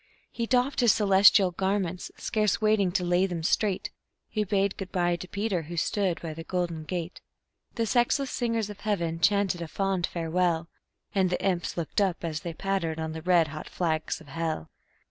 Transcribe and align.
He 0.31 0.47
doffed 0.47 0.79
his 0.79 0.91
celestial 0.93 1.51
garments, 1.51 2.09
scarce 2.17 2.59
waiting 2.59 2.91
to 2.93 3.03
lay 3.03 3.27
them 3.27 3.43
straight; 3.43 3.91
He 4.27 4.43
bade 4.43 4.75
good 4.75 4.91
by 4.91 5.15
to 5.17 5.27
Peter, 5.27 5.61
who 5.61 5.77
stood 5.77 6.19
by 6.23 6.33
the 6.33 6.43
golden 6.43 6.85
gate; 6.85 7.21
The 7.75 7.85
sexless 7.85 8.31
singers 8.31 8.71
of 8.71 8.79
heaven 8.79 9.19
chanted 9.19 9.61
a 9.61 9.67
fond 9.67 10.07
farewell, 10.07 10.69
And 11.13 11.29
the 11.29 11.39
imps 11.45 11.77
looked 11.77 12.01
up 12.01 12.23
as 12.23 12.39
they 12.39 12.55
pattered 12.55 12.99
on 12.99 13.11
the 13.11 13.21
red 13.21 13.49
hot 13.49 13.69
flags 13.69 14.19
of 14.19 14.27
hell. 14.29 14.71